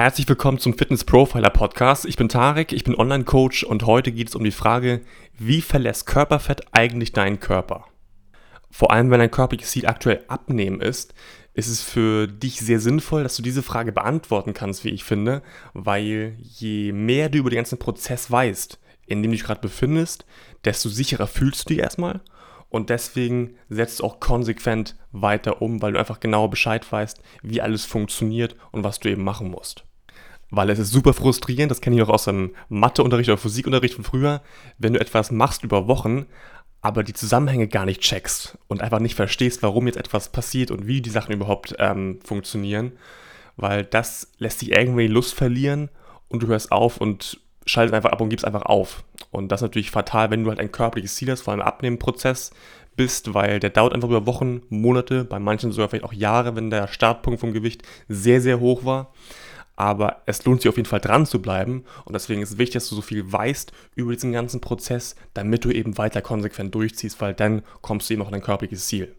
Herzlich 0.00 0.26
willkommen 0.30 0.58
zum 0.58 0.72
Fitness 0.72 1.04
Profiler 1.04 1.50
Podcast. 1.50 2.06
Ich 2.06 2.16
bin 2.16 2.30
Tarek, 2.30 2.72
ich 2.72 2.84
bin 2.84 2.94
Online-Coach 2.94 3.64
und 3.64 3.84
heute 3.84 4.12
geht 4.12 4.28
es 4.28 4.34
um 4.34 4.42
die 4.42 4.50
Frage, 4.50 5.02
wie 5.36 5.60
verlässt 5.60 6.06
Körperfett 6.06 6.62
eigentlich 6.72 7.12
deinen 7.12 7.38
Körper? 7.38 7.84
Vor 8.70 8.92
allem, 8.92 9.10
wenn 9.10 9.18
dein 9.18 9.30
körperliches 9.30 9.72
Ziel 9.72 9.84
aktuell 9.84 10.24
abnehmen 10.26 10.80
ist, 10.80 11.12
ist 11.52 11.68
es 11.68 11.82
für 11.82 12.28
dich 12.28 12.60
sehr 12.60 12.80
sinnvoll, 12.80 13.24
dass 13.24 13.36
du 13.36 13.42
diese 13.42 13.62
Frage 13.62 13.92
beantworten 13.92 14.54
kannst, 14.54 14.84
wie 14.84 14.88
ich 14.88 15.04
finde, 15.04 15.42
weil 15.74 16.34
je 16.40 16.92
mehr 16.92 17.28
du 17.28 17.36
über 17.36 17.50
den 17.50 17.58
ganzen 17.58 17.78
Prozess 17.78 18.30
weißt, 18.30 18.80
in 19.04 19.20
dem 19.22 19.32
du 19.32 19.36
dich 19.36 19.44
gerade 19.44 19.60
befindest, 19.60 20.24
desto 20.64 20.88
sicherer 20.88 21.26
fühlst 21.26 21.68
du 21.68 21.74
dich 21.74 21.82
erstmal 21.82 22.22
und 22.70 22.88
deswegen 22.88 23.56
setzt 23.68 24.00
du 24.00 24.04
auch 24.04 24.18
konsequent 24.18 24.96
weiter 25.12 25.60
um, 25.60 25.82
weil 25.82 25.92
du 25.92 25.98
einfach 25.98 26.20
genau 26.20 26.48
Bescheid 26.48 26.90
weißt, 26.90 27.20
wie 27.42 27.60
alles 27.60 27.84
funktioniert 27.84 28.56
und 28.72 28.82
was 28.82 28.98
du 28.98 29.10
eben 29.10 29.24
machen 29.24 29.50
musst. 29.50 29.84
Weil 30.50 30.70
es 30.70 30.78
ist 30.78 30.90
super 30.90 31.12
frustrierend, 31.12 31.70
das 31.70 31.80
kenne 31.80 31.96
ich 31.96 32.02
auch 32.02 32.08
aus 32.08 32.24
dem 32.24 32.54
Matheunterricht 32.68 33.28
oder 33.28 33.38
Physikunterricht 33.38 33.94
von 33.94 34.04
früher, 34.04 34.42
wenn 34.78 34.92
du 34.92 35.00
etwas 35.00 35.30
machst 35.30 35.62
über 35.62 35.86
Wochen, 35.86 36.26
aber 36.80 37.02
die 37.02 37.12
Zusammenhänge 37.12 37.68
gar 37.68 37.84
nicht 37.84 38.00
checkst 38.00 38.58
und 38.66 38.80
einfach 38.80 39.00
nicht 39.00 39.14
verstehst, 39.14 39.62
warum 39.62 39.86
jetzt 39.86 39.98
etwas 39.98 40.30
passiert 40.30 40.70
und 40.70 40.86
wie 40.86 41.02
die 41.02 41.10
Sachen 41.10 41.32
überhaupt 41.32 41.74
ähm, 41.78 42.18
funktionieren, 42.24 42.92
weil 43.56 43.84
das 43.84 44.28
lässt 44.38 44.62
dich 44.62 44.72
irgendwie 44.72 45.06
Lust 45.06 45.34
verlieren 45.34 45.90
und 46.28 46.42
du 46.42 46.46
hörst 46.46 46.72
auf 46.72 46.96
und 46.96 47.40
schaltest 47.66 47.94
einfach 47.94 48.10
ab 48.10 48.20
und 48.20 48.30
gibst 48.30 48.46
einfach 48.46 48.62
auf. 48.62 49.04
Und 49.30 49.52
das 49.52 49.60
ist 49.60 49.64
natürlich 49.64 49.90
fatal, 49.90 50.30
wenn 50.30 50.42
du 50.42 50.50
halt 50.50 50.58
ein 50.58 50.72
körperliches 50.72 51.14
Ziel 51.14 51.30
hast, 51.30 51.42
vor 51.42 51.52
allem 51.52 51.62
Abnehmenprozess 51.62 52.50
bist, 52.96 53.34
weil 53.34 53.60
der 53.60 53.70
dauert 53.70 53.94
einfach 53.94 54.08
über 54.08 54.26
Wochen, 54.26 54.62
Monate, 54.68 55.24
bei 55.24 55.38
manchen 55.38 55.72
sogar 55.72 55.88
vielleicht 55.88 56.04
auch 56.04 56.12
Jahre, 56.12 56.56
wenn 56.56 56.70
der 56.70 56.88
Startpunkt 56.88 57.40
vom 57.40 57.52
Gewicht 57.52 57.82
sehr, 58.08 58.40
sehr 58.40 58.60
hoch 58.60 58.84
war. 58.84 59.12
Aber 59.80 60.20
es 60.26 60.44
lohnt 60.44 60.60
sich 60.60 60.68
auf 60.68 60.76
jeden 60.76 60.90
Fall 60.90 61.00
dran 61.00 61.24
zu 61.24 61.40
bleiben 61.40 61.84
und 62.04 62.12
deswegen 62.12 62.42
ist 62.42 62.50
es 62.50 62.58
wichtig, 62.58 62.74
dass 62.74 62.90
du 62.90 62.96
so 62.96 63.00
viel 63.00 63.32
weißt 63.32 63.72
über 63.94 64.12
diesen 64.12 64.30
ganzen 64.30 64.60
Prozess, 64.60 65.14
damit 65.32 65.64
du 65.64 65.70
eben 65.70 65.96
weiter 65.96 66.20
konsequent 66.20 66.74
durchziehst, 66.74 67.18
weil 67.22 67.32
dann 67.32 67.62
kommst 67.80 68.10
du 68.10 68.12
eben 68.12 68.20
auch 68.20 68.26
an 68.26 68.32
dein 68.32 68.42
körperliches 68.42 68.86
Ziel. 68.86 69.16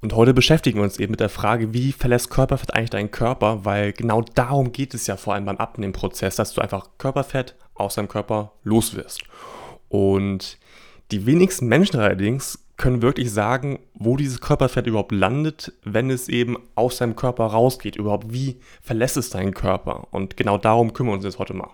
Und 0.00 0.12
heute 0.12 0.32
beschäftigen 0.32 0.78
wir 0.78 0.84
uns 0.84 1.00
eben 1.00 1.10
mit 1.10 1.18
der 1.18 1.28
Frage, 1.28 1.74
wie 1.74 1.90
verlässt 1.90 2.30
Körperfett 2.30 2.72
eigentlich 2.72 2.90
deinen 2.90 3.10
Körper, 3.10 3.64
weil 3.64 3.92
genau 3.92 4.22
darum 4.22 4.70
geht 4.70 4.94
es 4.94 5.08
ja 5.08 5.16
vor 5.16 5.34
allem 5.34 5.46
beim 5.46 5.56
Abnehmprozess, 5.56 6.36
dass 6.36 6.54
du 6.54 6.60
einfach 6.60 6.90
Körperfett 6.98 7.56
aus 7.74 7.96
deinem 7.96 8.06
Körper 8.06 8.52
loswirst. 8.62 9.24
Und 9.88 10.56
die 11.10 11.26
wenigsten 11.26 11.66
Menschen 11.66 11.98
allerdings 11.98 12.60
können 12.80 13.02
wirklich 13.02 13.30
sagen, 13.30 13.78
wo 13.92 14.16
dieses 14.16 14.40
Körperfett 14.40 14.86
überhaupt 14.86 15.12
landet, 15.12 15.74
wenn 15.84 16.08
es 16.08 16.30
eben 16.30 16.56
aus 16.74 16.96
deinem 16.96 17.14
Körper 17.14 17.44
rausgeht. 17.44 17.96
Überhaupt, 17.96 18.32
wie 18.32 18.58
verlässt 18.80 19.18
es 19.18 19.28
deinen 19.28 19.52
Körper? 19.52 20.08
Und 20.12 20.38
genau 20.38 20.56
darum 20.56 20.94
kümmern 20.94 21.12
wir 21.12 21.16
uns 21.16 21.24
jetzt 21.24 21.38
heute 21.38 21.52
mal. 21.52 21.68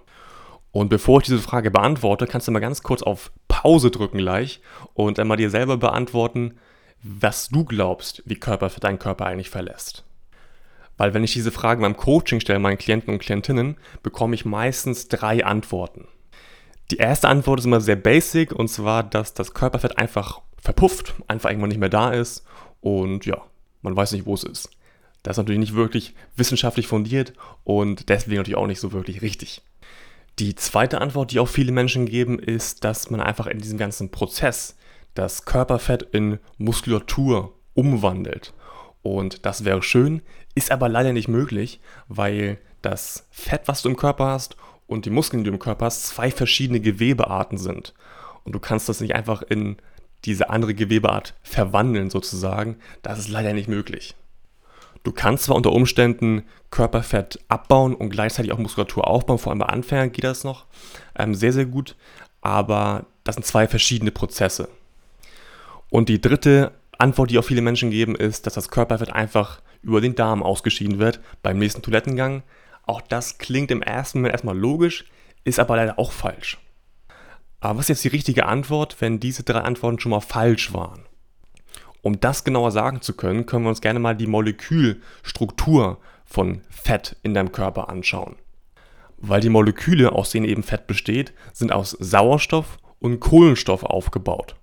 Und 0.73 0.89
bevor 0.89 1.21
ich 1.21 1.27
diese 1.27 1.39
Frage 1.39 1.71
beantworte, 1.71 2.27
kannst 2.27 2.49
du 2.49 2.53
mal 2.53 2.59
ganz 2.59 2.83
kurz 2.83 3.05
auf 3.05 3.31
Pause 3.47 3.93
drücken 3.93 4.19
gleich 4.19 4.61
und 4.95 5.21
einmal 5.21 5.37
dir 5.37 5.49
selber 5.49 5.77
beantworten, 5.77 6.59
was 7.05 7.51
du 7.51 7.65
glaubst, 7.65 8.25
wie 8.27 8.35
Körper 8.35 8.69
für 8.69 8.81
deinen 8.81 8.99
Körper 8.99 9.27
eigentlich 9.27 9.49
verlässt. 9.49 10.05
Weil 10.97 11.15
wenn 11.15 11.23
ich 11.23 11.33
diese 11.33 11.53
Fragen 11.53 11.83
beim 11.83 11.97
Coaching 11.97 12.41
stelle, 12.41 12.59
meinen 12.59 12.79
Klienten 12.79 13.13
und 13.13 13.21
Klientinnen, 13.21 13.77
bekomme 14.03 14.35
ich 14.35 14.45
meistens 14.45 15.07
drei 15.07 15.45
Antworten. 15.45 16.09
Die 16.91 16.99
erste 16.99 17.29
Antwort 17.29 17.59
ist 17.59 17.67
immer 17.67 17.81
sehr 17.81 17.97
basic 17.97 18.53
und 18.53 18.69
zwar, 18.69 19.03
dass 19.03 19.35
das 19.35 19.55
Körperfett 19.55 19.99
einfach 19.99 20.41
verpufft, 20.59 21.15
einfach 21.27 21.51
irgendwann 21.51 21.71
nicht 21.71 21.81
mehr 21.81 21.89
da 21.89 22.13
ist 22.13 22.45
und 22.81 23.27
ja, 23.27 23.43
man 23.83 23.97
weiß 23.97 24.13
nicht, 24.13 24.27
wo 24.27 24.35
es 24.35 24.45
ist. 24.45 24.71
Das 25.23 25.35
ist 25.35 25.39
natürlich 25.39 25.59
nicht 25.59 25.75
wirklich 25.75 26.15
wissenschaftlich 26.37 26.87
fundiert 26.87 27.33
und 27.65 28.09
deswegen 28.09 28.37
natürlich 28.37 28.57
auch 28.57 28.69
nicht 28.69 28.81
so 28.81 28.93
wirklich 28.93 29.23
richtig. 29.23 29.63
Die 30.39 30.55
zweite 30.55 31.01
Antwort, 31.01 31.33
die 31.33 31.41
auch 31.41 31.49
viele 31.49 31.73
Menschen 31.73 32.07
geben, 32.07 32.39
ist, 32.39 32.85
dass 32.85 33.11
man 33.11 33.21
einfach 33.21 33.47
in 33.47 33.59
diesem 33.59 33.79
ganzen 33.79 34.11
Prozess 34.11 34.77
das 35.15 35.45
Körperfett 35.45 36.03
in 36.03 36.39
Muskulatur 36.59 37.55
umwandelt. 37.75 38.53
Und 39.03 39.47
das 39.47 39.65
wäre 39.65 39.83
schön, 39.83 40.23
ist 40.55 40.71
aber 40.71 40.89
leider 40.89 41.13
nicht 41.13 41.29
möglich, 41.29 41.81
weil 42.07 42.59
das 42.83 43.27
Fett, 43.31 43.63
was 43.67 43.83
du 43.83 43.89
im 43.89 43.97
Körper 43.97 44.27
hast 44.27 44.57
und 44.87 45.05
die 45.05 45.11
Muskeln, 45.11 45.43
die 45.43 45.51
du 45.51 45.55
im 45.55 45.61
Körper 45.61 45.87
hast, 45.87 46.07
zwei 46.07 46.31
verschiedene 46.31 46.81
Gewebearten 46.81 47.59
sind. 47.59 47.95
Und 48.45 48.55
du 48.55 48.61
kannst 48.61 48.89
das 48.89 49.01
nicht 49.01 49.15
einfach 49.15 49.43
in 49.43 49.77
diese 50.25 50.51
andere 50.51 50.75
Gewebeart 50.75 51.35
verwandeln 51.43 52.11
sozusagen. 52.11 52.77
Das 53.03 53.19
ist 53.19 53.29
leider 53.29 53.53
nicht 53.53 53.69
möglich. 53.69 54.15
Du 55.03 55.13
kannst 55.13 55.45
zwar 55.45 55.57
unter 55.57 55.73
Umständen 55.73 56.43
Körperfett 56.71 57.39
abbauen 57.49 57.95
und 57.95 58.11
gleichzeitig 58.11 58.51
auch 58.53 58.59
Muskulatur 58.59 59.07
aufbauen, 59.07 59.39
vor 59.39 59.53
allem 59.53 59.61
bei 59.61 59.67
Anfängern 59.67 60.11
geht 60.11 60.25
das 60.25 60.43
noch 60.43 60.67
ähm, 61.17 61.35
sehr, 61.35 61.53
sehr 61.53 61.67
gut, 61.67 61.95
aber 62.41 63.07
das 63.23 63.37
sind 63.37 63.45
zwei 63.45 63.69
verschiedene 63.69 64.11
Prozesse. 64.11 64.69
Und 65.91 66.09
die 66.09 66.21
dritte 66.21 66.73
Antwort, 66.99 67.31
die 67.31 67.39
auch 67.39 67.45
viele 67.45 67.63
Menschen 67.63 67.91
geben, 67.91 68.17
ist, 68.17 68.47
dass 68.47 68.55
das 68.55 68.69
Körperfett 68.69 69.13
einfach 69.13 69.61
über 69.83 70.01
den 70.01 70.17
Darm 70.17 70.43
ausgeschieden 70.43 70.99
wird 70.99 71.21
beim 71.43 71.59
nächsten 71.59 71.83
Toilettengang. 71.83 72.43
Auch 72.87 73.01
das 73.01 73.39
klingt 73.39 73.71
im 73.71 73.83
ersten 73.83 74.19
Moment 74.19 74.33
erstmal 74.33 74.57
logisch, 74.57 75.05
ist 75.45 75.61
aber 75.61 75.77
leider 75.77 75.99
auch 75.99 76.13
falsch. 76.13 76.59
Aber 77.61 77.79
was 77.79 77.87
ist 77.87 77.89
jetzt 77.89 78.05
die 78.05 78.17
richtige 78.17 78.47
Antwort, 78.47 78.97
wenn 79.01 79.21
diese 79.21 79.43
drei 79.43 79.61
Antworten 79.61 79.99
schon 79.99 80.11
mal 80.11 80.21
falsch 80.21 80.73
waren? 80.73 81.05
Um 82.03 82.21
das 82.21 82.45
genauer 82.45 82.71
sagen 82.71 83.03
zu 83.03 83.15
können, 83.15 83.47
können 83.47 83.65
wir 83.65 83.71
uns 83.71 83.81
gerne 83.81 83.99
mal 83.99 84.15
die 84.15 84.29
Molekülstruktur 84.29 85.99
von 86.25 86.63
Fett 86.71 87.17
in 87.25 87.35
deinem 87.35 87.51
Körper 87.51 87.89
anschauen. 87.89 88.37
Weil 89.17 89.41
die 89.41 89.49
Moleküle, 89.49 90.13
aus 90.13 90.31
denen 90.31 90.47
eben 90.47 90.63
Fett 90.63 90.87
besteht, 90.87 91.33
sind 91.53 91.73
aus 91.73 91.91
Sauerstoff 91.99 92.79
und 93.01 93.19
Kohlenstoff 93.19 93.83
aufgebaut. 93.83 94.55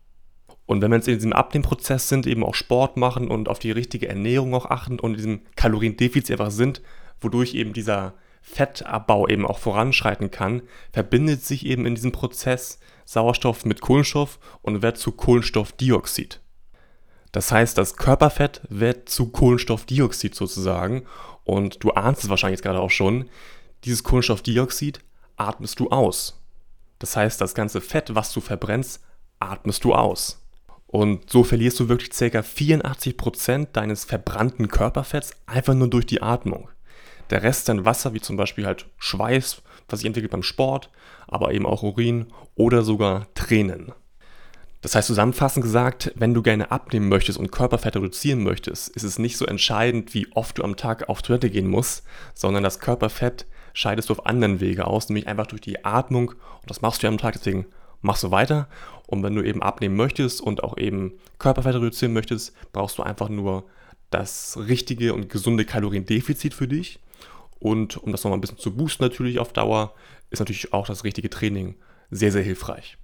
Und 0.65 0.81
wenn 0.81 0.91
wir 0.91 0.97
jetzt 0.97 1.07
in 1.09 1.15
diesem 1.15 1.33
Abnehmprozess 1.33 2.07
sind, 2.07 2.25
eben 2.25 2.43
auch 2.43 2.55
Sport 2.55 2.95
machen 2.95 3.27
und 3.27 3.49
auf 3.49 3.59
die 3.59 3.71
richtige 3.71 4.07
Ernährung 4.07 4.53
auch 4.55 4.67
achten 4.67 4.99
und 4.99 5.11
in 5.11 5.17
diesem 5.17 5.41
Kaloriendefizit 5.57 6.39
einfach 6.39 6.51
sind, 6.51 6.81
wodurch 7.23 7.53
eben 7.55 7.73
dieser 7.73 8.13
Fettabbau 8.41 9.27
eben 9.27 9.45
auch 9.45 9.59
voranschreiten 9.59 10.29
kann, 10.29 10.63
verbindet 10.91 11.43
sich 11.43 11.65
eben 11.65 11.85
in 11.85 11.95
diesem 11.95 12.11
Prozess 12.11 12.79
Sauerstoff 13.05 13.65
mit 13.65 13.81
Kohlenstoff 13.81 14.39
und 14.61 14.81
wird 14.81 14.97
zu 14.97 15.11
Kohlenstoffdioxid. 15.11 16.41
Das 17.31 17.51
heißt, 17.51 17.77
das 17.77 17.95
Körperfett 17.95 18.61
wird 18.69 19.09
zu 19.09 19.29
Kohlenstoffdioxid 19.29 20.35
sozusagen 20.35 21.03
und 21.43 21.83
du 21.83 21.91
ahnst 21.91 22.23
es 22.23 22.29
wahrscheinlich 22.29 22.59
jetzt 22.59 22.63
gerade 22.63 22.79
auch 22.79 22.91
schon, 22.91 23.29
dieses 23.85 24.03
Kohlenstoffdioxid 24.03 24.99
atmest 25.35 25.79
du 25.79 25.89
aus. 25.89 26.41
Das 26.99 27.15
heißt, 27.17 27.41
das 27.41 27.55
ganze 27.55 27.81
Fett, 27.81 28.15
was 28.15 28.31
du 28.31 28.39
verbrennst, 28.39 29.03
atmest 29.39 29.83
du 29.83 29.93
aus. 29.93 30.39
Und 30.85 31.29
so 31.29 31.43
verlierst 31.43 31.79
du 31.79 31.89
wirklich 31.89 32.11
ca. 32.11 32.39
84% 32.39 33.69
deines 33.73 34.05
verbrannten 34.05 34.67
Körperfetts 34.67 35.31
einfach 35.47 35.73
nur 35.73 35.89
durch 35.89 36.05
die 36.05 36.21
Atmung. 36.21 36.69
Der 37.29 37.43
Rest 37.43 37.69
dann 37.69 37.85
Wasser, 37.85 38.13
wie 38.13 38.21
zum 38.21 38.37
Beispiel 38.37 38.65
halt 38.65 38.85
Schweiß, 38.97 39.61
was 39.89 39.99
sich 39.99 40.07
entwickelt 40.07 40.31
beim 40.31 40.43
Sport, 40.43 40.89
aber 41.27 41.53
eben 41.53 41.65
auch 41.65 41.83
Urin 41.83 42.27
oder 42.55 42.83
sogar 42.83 43.27
Tränen. 43.33 43.91
Das 44.81 44.95
heißt 44.95 45.07
zusammenfassend 45.07 45.63
gesagt, 45.63 46.11
wenn 46.15 46.33
du 46.33 46.41
gerne 46.41 46.71
abnehmen 46.71 47.07
möchtest 47.07 47.39
und 47.39 47.51
Körperfett 47.53 47.95
reduzieren 47.95 48.43
möchtest, 48.43 48.89
ist 48.89 49.03
es 49.03 49.17
nicht 49.17 49.37
so 49.37 49.45
entscheidend, 49.45 50.13
wie 50.13 50.27
oft 50.33 50.57
du 50.57 50.63
am 50.63 50.75
Tag 50.75 51.07
auf 51.07 51.21
Toilette 51.21 51.49
gehen 51.49 51.69
musst, 51.69 52.03
sondern 52.33 52.63
das 52.63 52.79
Körperfett 52.79 53.45
scheidest 53.71 54.09
du 54.09 54.13
auf 54.13 54.25
anderen 54.25 54.59
Wege 54.59 54.85
aus, 54.85 55.07
nämlich 55.07 55.27
einfach 55.27 55.47
durch 55.47 55.61
die 55.61 55.85
Atmung 55.85 56.31
und 56.31 56.69
das 56.69 56.81
machst 56.81 57.01
du 57.01 57.07
ja 57.07 57.11
am 57.11 57.17
Tag, 57.17 57.33
deswegen 57.33 57.65
machst 58.01 58.23
du 58.23 58.31
weiter. 58.31 58.67
Und 59.07 59.23
wenn 59.23 59.35
du 59.35 59.41
eben 59.41 59.63
abnehmen 59.63 59.95
möchtest 59.95 60.41
und 60.41 60.63
auch 60.63 60.77
eben 60.77 61.13
Körperfett 61.39 61.75
reduzieren 61.75 62.13
möchtest, 62.13 62.53
brauchst 62.73 62.97
du 62.97 63.03
einfach 63.03 63.29
nur 63.29 63.63
das 64.09 64.57
richtige 64.67 65.13
und 65.13 65.29
gesunde 65.29 65.65
Kaloriendefizit 65.65 66.53
für 66.53 66.67
dich. 66.67 66.99
Und 67.63 67.95
um 67.95 68.11
das 68.11 68.25
nochmal 68.25 68.37
ein 68.37 68.41
bisschen 68.41 68.57
zu 68.57 68.75
boosten 68.75 69.03
natürlich 69.03 69.39
auf 69.39 69.53
Dauer, 69.53 69.93
ist 70.29 70.39
natürlich 70.39 70.73
auch 70.73 70.85
das 70.85 71.05
richtige 71.05 71.29
Training 71.29 71.75
sehr, 72.11 72.33
sehr 72.33 72.43
hilfreich. 72.43 72.97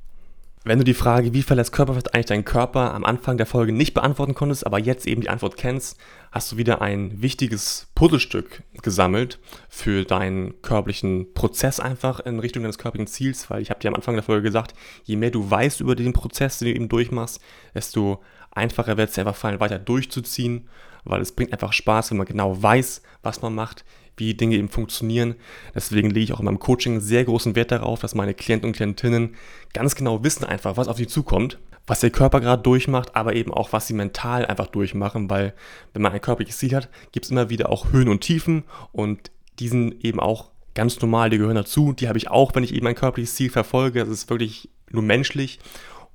Wenn 0.66 0.80
du 0.80 0.84
die 0.84 0.94
Frage, 0.94 1.34
wie 1.34 1.44
verlässt 1.44 1.72
Körperfett 1.72 2.14
eigentlich 2.14 2.26
deinen 2.26 2.44
Körper, 2.44 2.94
am 2.94 3.06
Anfang 3.06 3.38
der 3.38 3.46
Folge 3.46 3.72
nicht 3.72 3.94
beantworten 3.94 4.36
konntest, 4.36 4.66
aber 4.66 4.78
jetzt 4.78 5.08
eben 5.08 5.22
die 5.22 5.30
Antwort 5.30 5.56
kennst, 5.56 5.98
hast 6.34 6.52
du 6.52 6.58
wieder 6.58 6.82
ein 6.82 7.22
wichtiges 7.22 7.88
Puzzlestück 7.96 8.64
gesammelt 8.82 9.40
für 9.70 10.04
deinen 10.04 10.62
körperlichen 10.62 11.34
Prozess 11.34 11.80
einfach 11.80 12.20
in 12.20 12.42
Richtung 12.42 12.64
deines 12.64 12.78
körperlichen 12.78 13.08
Ziels, 13.08 13.50
weil 13.50 13.62
ich 13.62 13.70
habe 13.70 13.80
dir 13.80 13.88
am 13.88 13.96
Anfang 13.96 14.16
der 14.16 14.24
Folge 14.24 14.44
gesagt, 14.44 14.74
je 15.06 15.16
mehr 15.16 15.32
du 15.32 15.50
weißt 15.50 15.80
über 15.80 15.96
den 15.96 16.12
Prozess, 16.12 16.60
den 16.60 16.68
du 16.68 16.76
eben 16.76 16.90
durchmachst, 16.90 17.40
desto 17.74 18.22
einfacher 18.52 18.98
wird 18.98 19.08
es 19.08 19.16
dir 19.16 19.22
einfach 19.22 19.38
fallen, 19.38 19.62
weiter 19.62 19.80
durchzuziehen, 19.80 20.68
weil 21.06 21.22
es 21.22 21.32
bringt 21.32 21.54
einfach 21.54 21.72
Spaß, 21.72 22.12
wenn 22.12 22.18
man 22.18 22.28
genau 22.28 22.62
weiß, 22.62 23.02
was 23.24 23.42
man 23.42 23.56
macht, 23.56 23.86
wie 24.20 24.34
Dinge 24.34 24.56
eben 24.56 24.70
funktionieren. 24.70 25.36
Deswegen 25.74 26.10
lege 26.10 26.26
ich 26.26 26.34
auch 26.34 26.40
in 26.40 26.46
meinem 26.46 26.60
Coaching 26.60 27.00
sehr 27.00 27.26
großen 27.26 27.56
Wert 27.56 27.72
darauf, 27.72 28.00
dass 28.00 28.16
meine 28.16 28.34
Klienten 28.34 28.70
und 28.70 28.76
Klientinnen 28.76 29.36
ganz 29.74 29.96
genau 29.96 30.24
wissen 30.24 30.46
einfach, 30.46 30.78
was 30.78 30.88
auf 30.88 30.98
sie 30.98 31.08
zukommt, 31.08 31.60
was 31.88 32.02
der 32.02 32.12
Körper 32.12 32.40
gerade 32.40 32.62
durchmacht, 32.62 33.16
aber 33.16 33.36
eben 33.36 33.54
auch, 33.54 33.74
was 33.74 33.88
sie 33.88 33.94
mental 33.94 34.46
einfach 34.46 34.68
durchmachen, 34.68 35.30
weil 35.30 35.54
wenn 35.94 36.02
man 36.02 36.12
ein 36.12 36.22
körperliches 36.22 36.58
Ziel 36.58 36.76
hat, 36.76 36.90
gibt 37.12 37.26
es 37.26 37.32
immer 37.32 37.50
wieder 37.50 37.70
auch 37.70 37.92
Höhen 37.92 38.10
und 38.10 38.22
Tiefen 38.22 38.64
und 38.92 39.32
diesen 39.60 40.00
eben 40.02 40.20
auch 40.20 40.52
ganz 40.76 41.00
normal, 41.02 41.30
die 41.30 41.38
gehören 41.38 41.56
dazu. 41.56 41.94
Die 41.94 42.08
habe 42.08 42.18
ich 42.18 42.30
auch, 42.30 42.56
wenn 42.56 42.64
ich 42.64 42.74
eben 42.74 42.88
ein 42.88 42.96
körperliches 42.96 43.36
Ziel 43.36 43.50
verfolge. 43.50 44.00
Das 44.00 44.10
ist 44.10 44.30
wirklich 44.30 44.70
nur 44.92 45.04
menschlich. 45.04 45.60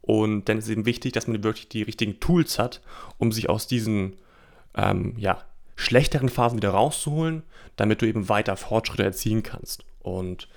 Und 0.00 0.48
dann 0.48 0.58
ist 0.58 0.68
eben 0.68 0.86
wichtig, 0.86 1.12
dass 1.12 1.26
man 1.26 1.42
wirklich 1.42 1.68
die 1.68 1.82
richtigen 1.82 2.20
Tools 2.20 2.58
hat, 2.58 2.80
um 3.18 3.32
sich 3.32 3.48
aus 3.48 3.66
diesen 3.66 4.16
ähm, 4.76 5.14
ja, 5.16 5.42
schlechteren 5.76 6.28
Phasen 6.28 6.58
wieder 6.58 6.70
rauszuholen, 6.70 7.42
damit 7.76 8.02
du 8.02 8.06
eben 8.06 8.28
weiter 8.28 8.56
Fortschritte 8.56 9.04
erzielen 9.04 9.42
kannst. 9.42 9.84
Und 10.00 10.48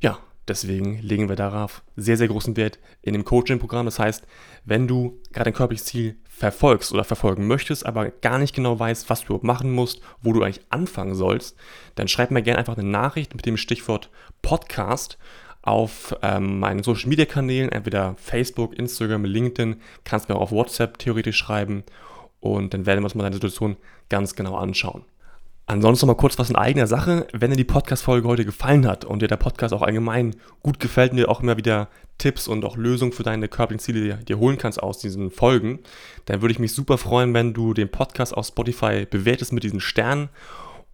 ja, 0.00 0.18
deswegen 0.48 1.00
legen 1.00 1.28
wir 1.28 1.36
darauf 1.36 1.82
sehr, 1.96 2.16
sehr 2.16 2.28
großen 2.28 2.56
Wert 2.56 2.78
in 3.02 3.12
dem 3.12 3.24
Coaching-Programm. 3.24 3.86
Das 3.86 3.98
heißt, 3.98 4.26
wenn 4.64 4.88
du 4.88 5.20
gerade 5.32 5.50
ein 5.50 5.54
körperliches 5.54 5.86
Ziel 5.86 6.16
verfolgst 6.28 6.92
oder 6.92 7.04
verfolgen 7.04 7.46
möchtest, 7.46 7.84
aber 7.84 8.10
gar 8.10 8.38
nicht 8.38 8.54
genau 8.54 8.78
weißt, 8.78 9.10
was 9.10 9.20
du 9.20 9.26
überhaupt 9.26 9.44
machen 9.44 9.72
musst, 9.72 10.00
wo 10.22 10.32
du 10.32 10.42
eigentlich 10.42 10.64
anfangen 10.70 11.14
sollst, 11.14 11.56
dann 11.94 12.08
schreib 12.08 12.30
mir 12.30 12.42
gerne 12.42 12.58
einfach 12.58 12.76
eine 12.76 12.88
Nachricht 12.88 13.34
mit 13.34 13.46
dem 13.46 13.56
Stichwort 13.56 14.10
Podcast 14.42 15.18
auf 15.62 16.16
ähm, 16.22 16.60
meinen 16.60 16.82
Social 16.82 17.08
Media 17.08 17.26
Kanälen, 17.26 17.70
entweder 17.70 18.14
Facebook, 18.16 18.78
Instagram, 18.78 19.24
LinkedIn, 19.24 19.80
kannst 20.04 20.28
mir 20.28 20.36
auch 20.36 20.42
auf 20.42 20.52
WhatsApp 20.52 20.98
theoretisch 20.98 21.36
schreiben 21.36 21.84
und 22.40 22.74
dann 22.74 22.86
werden 22.86 23.00
wir 23.00 23.04
uns 23.04 23.14
mal 23.14 23.24
deine 23.24 23.36
Situation 23.36 23.76
ganz 24.08 24.34
genau 24.34 24.56
anschauen. 24.56 25.04
Ansonsten 25.66 26.06
noch 26.06 26.14
mal 26.14 26.20
kurz 26.20 26.38
was 26.38 26.48
in 26.48 26.56
eigener 26.56 26.86
Sache. 26.86 27.26
Wenn 27.34 27.50
dir 27.50 27.58
die 27.58 27.64
Podcast-Folge 27.64 28.26
heute 28.26 28.46
gefallen 28.46 28.86
hat 28.86 29.04
und 29.04 29.20
dir 29.20 29.28
der 29.28 29.36
Podcast 29.36 29.74
auch 29.74 29.82
allgemein 29.82 30.34
gut 30.62 30.80
gefällt 30.80 31.10
und 31.10 31.18
dir 31.18 31.28
auch 31.28 31.42
immer 31.42 31.58
wieder 31.58 31.88
Tipps 32.16 32.48
und 32.48 32.64
auch 32.64 32.78
Lösungen 32.78 33.12
für 33.12 33.22
deine 33.22 33.48
körperlichen 33.48 33.84
Ziele 33.84 34.16
dir, 34.16 34.38
holen 34.38 34.56
kannst 34.56 34.82
aus 34.82 34.98
diesen 34.98 35.30
Folgen, 35.30 35.80
dann 36.24 36.40
würde 36.40 36.52
ich 36.52 36.58
mich 36.58 36.72
super 36.72 36.96
freuen, 36.96 37.34
wenn 37.34 37.52
du 37.52 37.74
den 37.74 37.90
Podcast 37.90 38.34
auf 38.34 38.46
Spotify 38.46 39.04
bewertest 39.04 39.52
mit 39.52 39.62
diesen 39.62 39.80
Sternen. 39.80 40.30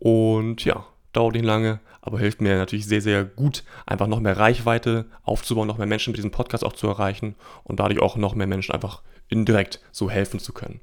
Und 0.00 0.64
ja, 0.64 0.84
dauert 1.12 1.34
nicht 1.34 1.44
lange, 1.44 1.78
aber 2.02 2.18
hilft 2.18 2.40
mir 2.40 2.56
natürlich 2.56 2.86
sehr, 2.86 3.00
sehr 3.00 3.24
gut, 3.24 3.62
einfach 3.86 4.08
noch 4.08 4.18
mehr 4.18 4.36
Reichweite 4.36 5.06
aufzubauen, 5.22 5.68
noch 5.68 5.78
mehr 5.78 5.86
Menschen 5.86 6.10
mit 6.10 6.18
diesem 6.18 6.32
Podcast 6.32 6.64
auch 6.64 6.72
zu 6.72 6.88
erreichen 6.88 7.36
und 7.62 7.78
dadurch 7.78 8.00
auch 8.00 8.16
noch 8.16 8.34
mehr 8.34 8.48
Menschen 8.48 8.74
einfach 8.74 9.02
indirekt 9.28 9.80
so 9.92 10.10
helfen 10.10 10.40
zu 10.40 10.52
können. 10.52 10.80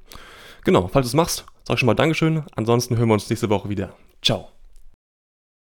Genau, 0.64 0.88
falls 0.88 1.06
du 1.06 1.08
es 1.08 1.14
machst, 1.14 1.44
sag 1.64 1.78
schon 1.78 1.86
mal 1.86 1.94
Dankeschön. 1.94 2.44
Ansonsten 2.54 2.96
hören 2.96 3.08
wir 3.08 3.14
uns 3.14 3.28
nächste 3.28 3.50
Woche 3.50 3.68
wieder. 3.68 3.94
Ciao. 4.22 4.48